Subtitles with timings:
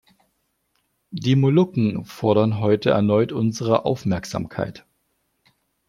[1.11, 4.83] Die Molukken fordern heute erneut unsere Aufmerksamkeit.